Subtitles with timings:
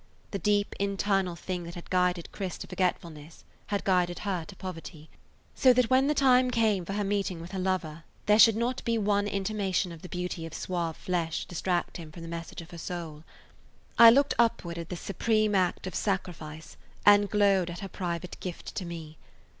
[0.31, 5.11] The deep internal thing that had guided Chris to forgetfulness had guided her to poverty,
[5.53, 8.97] so that when the time came for her meeting with her lover there should be
[8.97, 12.63] not one intimation of the beauty of suave flesh to distract him from the message
[12.63, 13.23] of her soul.
[13.99, 18.73] I looked upward at this supreme act of sacrifice and glowed at her private gift
[18.77, 19.19] to me.